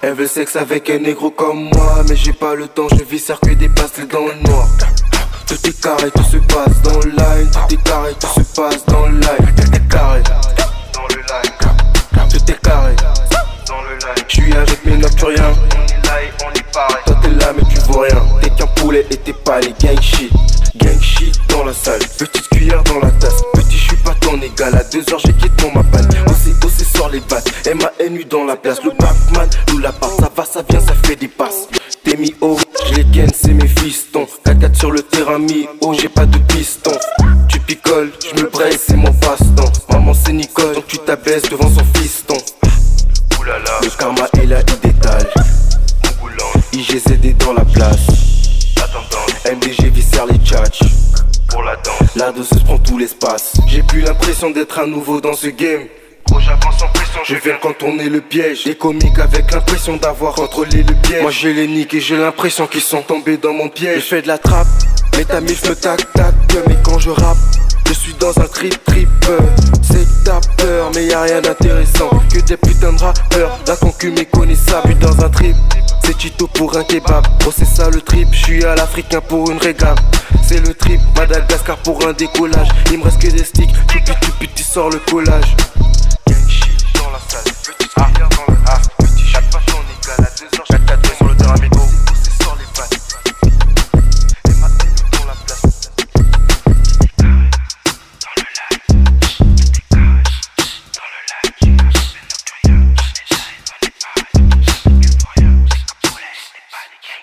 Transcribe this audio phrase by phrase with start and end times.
[0.00, 3.30] Elle veut sexe avec un négro comme moi Mais j'ai pas le temps, je vis
[3.42, 4.66] que des passes dans le noir.
[5.46, 7.50] Tout est carré, tout se passe dans le line.
[7.50, 9.54] Tout est carré, tout se passe dans le line.
[9.56, 10.22] Tout est carré.
[10.94, 12.30] Dans le line.
[12.30, 12.96] Tout est carré.
[13.66, 14.24] Dans le line.
[14.28, 17.80] J'suis avec mes nocturiens On est là et on est Toi t'es là mais tu
[17.80, 18.22] vois rien.
[18.40, 19.98] T'es qu'un poulet et t'es pas les gang
[21.68, 22.00] la salle.
[22.18, 23.42] Petite cuillère dans la tasse.
[23.52, 24.74] Petit j'suis pas ton égal.
[24.74, 27.52] À deux heures j'ai quitté mon mappal Osé, osé sort les battes.
[27.66, 28.82] M-A-N-U dans la place.
[28.82, 30.10] Le Batman, nous la part.
[30.18, 31.68] Ça va, ça vient, ça fait des passes.
[32.04, 34.26] T'es mis haut, j'les ken, c'est mes fistons.
[34.44, 36.92] 4 sur le terrain mis haut, j'ai pas de piston.
[37.48, 39.72] Tu picoles, j'me braille, c'est mon passe-temps.
[39.90, 42.36] Maman c'est Nicole, donc tu t'abaisses devant son fiston.
[43.38, 45.28] Oulala, le karma est là, il détale.
[46.72, 48.06] IGZD dans la place.
[49.44, 50.97] MDG viscère les tchatchs
[51.82, 52.16] pour la danse.
[52.16, 53.52] La danseuse prend tout l'espace.
[53.66, 55.82] J'ai plus l'impression d'être un nouveau dans ce game.
[56.26, 58.64] Pression, je viens contourner le piège.
[58.64, 61.22] Des comiques avec l'impression d'avoir contrôlé le piège.
[61.22, 64.02] Moi j'ai les niques et j'ai l'impression qu'ils sont tombés dans mon piège.
[64.02, 64.66] Je fais de la trappe,
[65.16, 66.34] mais ta mif me tac tac.
[66.66, 67.38] Mais quand je rappe,
[67.86, 69.08] je suis dans un trip trip.
[69.82, 72.10] C'est que t'as peur, mais y a rien d'intéressant.
[72.32, 74.88] Que des putains de rappeurs, la concu méconnaissable.
[74.88, 75.56] Puis dans un trip.
[76.08, 79.50] C'est Tito pour un kebab, oh c'est ça le trip, je suis à l'africain pour
[79.50, 79.94] une régale
[80.42, 82.68] C'est le trip, Madagascar pour un décollage.
[82.90, 83.68] Il me reste que des sticks,
[84.38, 85.54] tu tu sors le collage.
[86.26, 88.37] Gang shit dans la salle.